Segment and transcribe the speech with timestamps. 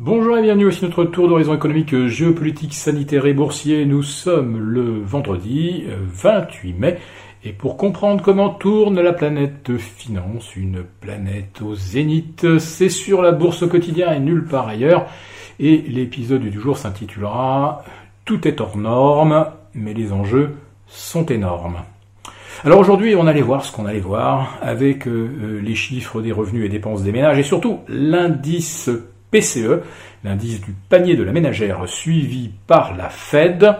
[0.00, 3.84] Bonjour et bienvenue aussi notre tour d'horizon économique, géopolitique, sanitaire et boursier.
[3.84, 6.98] Nous sommes le vendredi 28 mai
[7.42, 13.32] et pour comprendre comment tourne la planète finance, une planète au zénith, c'est sur la
[13.32, 15.06] bourse au quotidien et nulle part ailleurs.
[15.58, 17.82] Et l'épisode du jour s'intitulera
[18.24, 20.54] Tout est hors norme, mais les enjeux
[20.86, 21.78] sont énormes.
[22.64, 26.30] Alors aujourd'hui, on allait voir ce qu'on allait voir avec euh, euh, les chiffres des
[26.30, 28.90] revenus et dépenses des ménages et surtout l'indice
[29.30, 29.82] PCE,
[30.24, 33.76] l'indice du panier de la ménagère suivi par la Fed.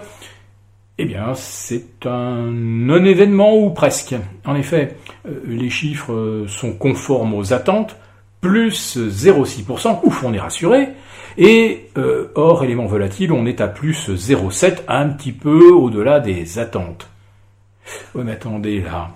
[0.98, 4.14] Eh bien, c'est un non-événement ou presque.
[4.44, 7.96] En effet, euh, les chiffres sont conformes aux attentes,
[8.40, 10.88] plus 0,6%, ouf, on est rassuré.
[11.36, 11.90] Et
[12.34, 17.08] hors élément volatile, on est à plus 0,7%, un petit peu au-delà des attentes.
[18.14, 19.10] Oui, mais attendez, là,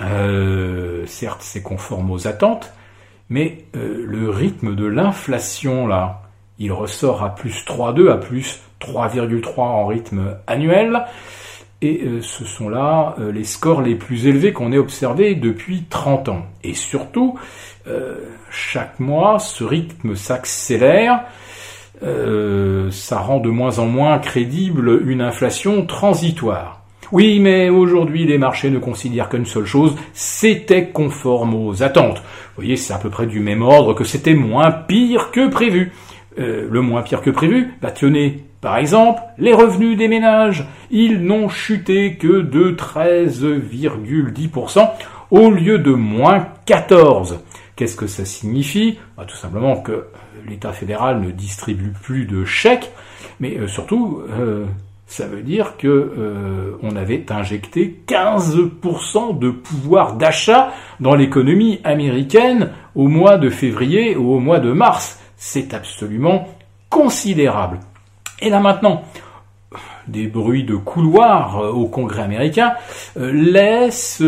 [0.00, 2.72] euh, certes, c'est conforme aux attentes,
[3.28, 6.22] mais euh, le rythme de l'inflation, là,
[6.58, 11.04] il ressort à plus 3,2, à plus 3,3 en rythme annuel,
[11.82, 16.28] et euh, ce sont là les scores les plus élevés qu'on ait observés depuis 30
[16.30, 16.46] ans.
[16.64, 17.38] Et surtout,
[18.50, 21.24] chaque mois, ce rythme s'accélère,
[22.00, 26.75] ça rend de moins en moins crédible une inflation transitoire.
[27.12, 32.18] Oui, mais aujourd'hui, les marchés ne considèrent qu'une seule chose, c'était conforme aux attentes.
[32.18, 35.92] Vous voyez, c'est à peu près du même ordre que c'était moins pire que prévu.
[36.38, 41.22] Euh, le moins pire que prévu, bah tenez, par exemple, les revenus des ménages, ils
[41.22, 44.90] n'ont chuté que de 13,10%
[45.30, 47.40] au lieu de moins 14.
[47.76, 48.98] Qu'est-ce que ça signifie?
[49.16, 50.06] Bah, Tout simplement que
[50.48, 52.90] l'État fédéral ne distribue plus de chèques,
[53.40, 54.64] mais euh, surtout, euh,
[55.06, 62.72] ça veut dire que euh, on avait injecté 15% de pouvoir d'achat dans l'économie américaine
[62.96, 65.20] au mois de février ou au mois de mars.
[65.36, 66.48] C'est absolument
[66.90, 67.78] considérable.
[68.40, 69.04] Et là maintenant,
[70.08, 72.74] des bruits de couloir euh, au Congrès américain
[73.16, 74.22] euh, laissent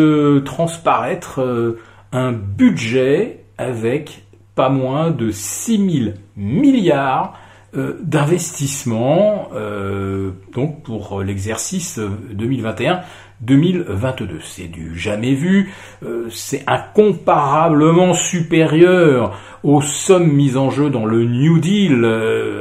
[0.44, 1.76] transparaître
[2.12, 4.22] un budget avec
[4.54, 7.34] pas moins de 6 000 milliards
[7.76, 12.00] euh, d'investissement euh, donc pour l'exercice
[12.32, 14.40] 2021-2022.
[14.42, 15.70] C'est du jamais vu,
[16.02, 22.04] euh, c'est incomparablement supérieur aux sommes mises en jeu dans le New Deal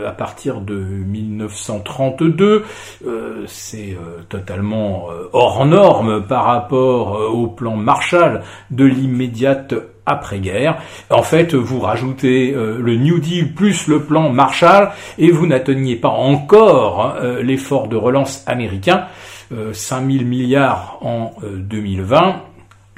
[0.06, 2.66] à partir de 1932.
[3.46, 3.98] c'est
[4.30, 8.42] totalement hors norme par rapport au plan Marshall
[8.72, 9.74] de l'immédiate
[10.08, 10.78] après-guerre.
[11.12, 14.90] En fait, vous rajoutez euh, le New Deal plus le plan Marshall
[15.20, 19.06] et vous n'atteignez pas encore hein, euh, l'effort de relance américain,
[19.50, 22.42] 5 euh, 000 milliards en 2020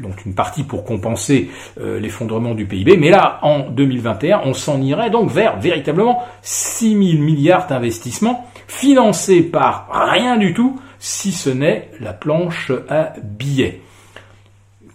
[0.01, 5.09] donc une partie pour compenser l'effondrement du PIB, mais là, en 2021, on s'en irait
[5.09, 11.89] donc vers véritablement 6 000 milliards d'investissements financés par rien du tout, si ce n'est
[11.99, 13.81] la planche à billets.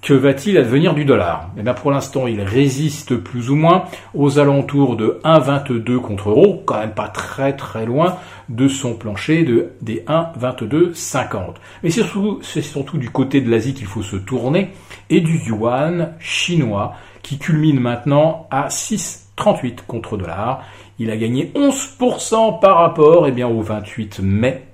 [0.04, 1.48] Que va-t-il advenir du dollar?
[1.56, 6.62] Eh bien pour l'instant, il résiste plus ou moins aux alentours de 1,22 contre euro,
[6.66, 8.19] quand même pas très très loin
[8.50, 11.54] de son plancher de, des 1,2250.
[11.82, 14.72] Mais c'est surtout, du côté de l'Asie qu'il faut se tourner,
[15.09, 20.64] et du yuan chinois, qui culmine maintenant à 6,38 contre dollar.
[20.98, 24.66] Il a gagné 11% par rapport eh bien, au 28 mai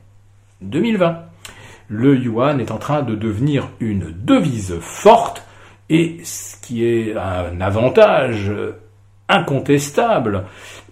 [0.60, 1.29] 2020
[1.90, 5.42] le yuan est en train de devenir une devise forte
[5.90, 8.52] et ce qui est un avantage
[9.28, 10.44] incontestable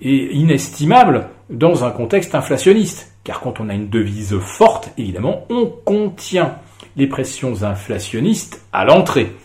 [0.03, 3.13] et inestimable dans un contexte inflationniste.
[3.23, 6.57] Car quand on a une devise forte, évidemment, on contient
[6.97, 9.37] les pressions inflationnistes à l'entrée.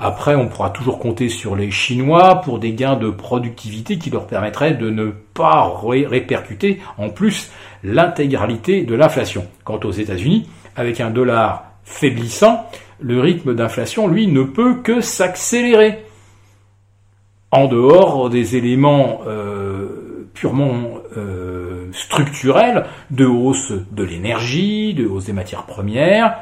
[0.00, 4.26] Après, on pourra toujours compter sur les Chinois pour des gains de productivité qui leur
[4.26, 7.50] permettraient de ne pas répercuter en plus
[7.82, 9.46] l'intégralité de l'inflation.
[9.64, 10.48] Quant aux États-Unis,
[10.78, 16.04] avec un dollar faiblissant, le rythme d'inflation, lui, ne peut que s'accélérer.
[17.50, 25.32] En dehors des éléments euh, purement euh, structurels de hausse de l'énergie, de hausse des
[25.32, 26.36] matières premières,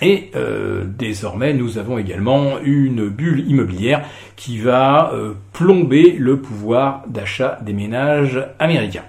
[0.00, 4.04] et euh, désormais, nous avons également une bulle immobilière
[4.36, 5.10] qui va
[5.52, 9.04] plomber le pouvoir d'achat des ménages américains.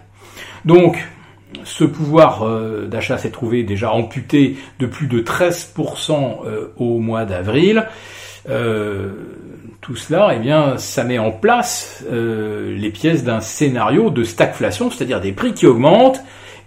[1.64, 7.26] Ce pouvoir euh, d'achat s'est trouvé déjà amputé de plus de 13% euh, au mois
[7.26, 7.88] d'avril.
[8.50, 9.12] Euh,
[9.82, 15.22] tout cela, eh bien, ça met en place les pièces d'un scénario de stagflation, c'est-à-dire
[15.22, 16.22] des prix qui augmentent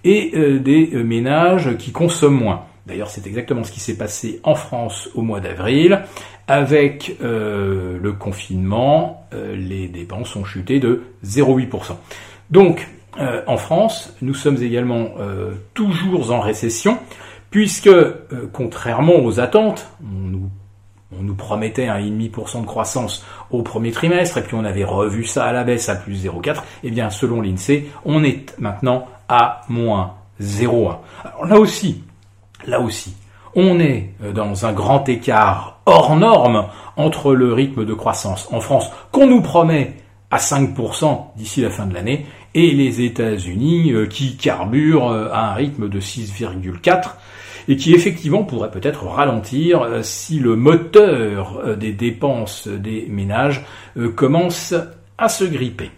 [0.05, 2.63] et des ménages qui consomment moins.
[2.87, 6.03] D'ailleurs, c'est exactement ce qui s'est passé en France au mois d'avril.
[6.47, 11.97] Avec le confinement, les dépenses ont chuté de 0,8%.
[12.51, 12.89] Donc,
[13.21, 15.11] en France, nous sommes également
[15.75, 16.99] toujours en récession,
[17.51, 17.91] puisque,
[18.53, 19.87] contrairement aux attentes,
[21.19, 25.25] on nous promettait un 1,5% de croissance au premier trimestre, et puis on avait revu
[25.25, 29.07] ça à la baisse à plus 0,4, et eh bien selon l'INSEE, on est maintenant
[29.29, 30.97] à moins 0,1.
[31.25, 32.05] Alors là aussi,
[32.67, 33.17] là aussi,
[33.55, 36.67] on est euh, dans un grand écart hors norme
[36.97, 39.97] entre le rythme de croissance en France qu'on nous promet
[40.31, 45.53] à 5% d'ici la fin de l'année et les États-Unis euh, qui carburent euh, à
[45.53, 47.15] un rythme de 6,4
[47.69, 53.65] et qui effectivement pourrait peut-être ralentir euh, si le moteur des dépenses des ménages
[54.17, 54.75] commence
[55.19, 55.91] à se gripper.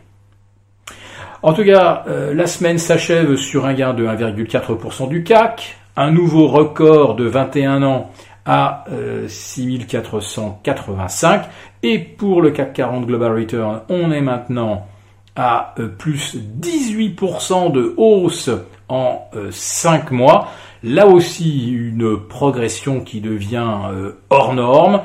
[1.43, 6.47] En tout cas, la semaine s'achève sur un gain de 1,4% du CAC, un nouveau
[6.47, 8.13] record de 21 ans
[8.47, 8.85] à
[9.27, 11.43] 6485
[11.83, 14.87] et pour le CAC 40 Global Return, on est maintenant
[15.37, 18.51] à plus 18% de hausse
[18.89, 20.49] en 5 mois.
[20.85, 25.03] Là aussi, une progression qui devient euh, hors norme.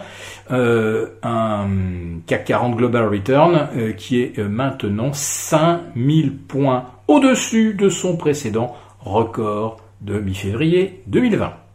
[0.49, 1.67] Euh, un
[2.25, 9.77] CAC 40 Global Return euh, qui est maintenant 5000 points au-dessus de son précédent record
[10.01, 11.66] de mi-février 2020.